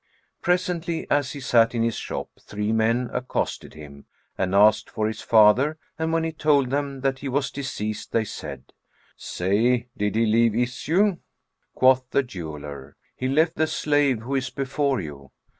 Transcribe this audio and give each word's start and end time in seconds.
Presently, 0.41 1.05
as 1.11 1.33
he 1.33 1.39
sat 1.39 1.75
in 1.75 1.83
his 1.83 1.93
shop 1.95 2.29
three 2.41 2.71
men 2.71 3.11
accosted 3.13 3.75
him 3.75 4.05
and 4.35 4.55
asked 4.55 4.89
for 4.89 5.05
his 5.07 5.21
father, 5.21 5.77
and 5.99 6.11
when 6.11 6.23
he 6.23 6.31
told 6.31 6.71
them 6.71 7.01
that 7.01 7.19
he 7.19 7.29
was 7.29 7.51
deceased, 7.51 8.11
they 8.11 8.23
said, 8.23 8.73
"Say, 9.15 9.89
did 9.95 10.15
he 10.15 10.25
leave 10.25 10.55
issue?" 10.55 11.17
Quoth 11.75 12.09
the 12.09 12.23
jeweller, 12.23 12.95
"He 13.15 13.27
left 13.27 13.57
the 13.57 13.67
slave 13.67 14.21
who 14.23 14.33
is 14.33 14.49
before 14.49 14.99
you." 14.99 15.29